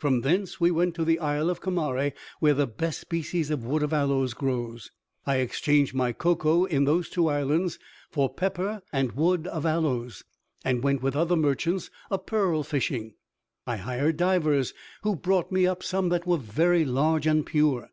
From 0.00 0.22
thence 0.22 0.60
we 0.60 0.72
went 0.72 0.96
to 0.96 1.04
the 1.04 1.20
Isle 1.20 1.48
of 1.48 1.60
Comari, 1.60 2.12
where 2.40 2.54
the 2.54 2.66
best 2.66 2.98
species 3.00 3.52
of 3.52 3.64
wood 3.64 3.84
of 3.84 3.92
aloes 3.92 4.34
grows. 4.34 4.90
I 5.24 5.36
exchanged 5.36 5.94
my 5.94 6.10
cocoa 6.10 6.64
in 6.64 6.86
those 6.86 7.08
two 7.08 7.28
islands 7.28 7.78
for 8.10 8.28
pepper 8.34 8.82
and 8.92 9.12
wood 9.12 9.46
of 9.46 9.64
aloes, 9.64 10.24
and 10.64 10.82
went 10.82 11.02
with 11.02 11.14
other 11.14 11.36
merchants 11.36 11.88
a 12.10 12.18
pearl 12.18 12.64
fishing, 12.64 13.14
I 13.64 13.76
hired 13.76 14.16
divers, 14.16 14.74
who 15.04 15.14
brought 15.14 15.52
me 15.52 15.68
up 15.68 15.84
some 15.84 16.08
that 16.08 16.26
were 16.26 16.36
very 16.38 16.84
large 16.84 17.28
and 17.28 17.46
pure. 17.46 17.90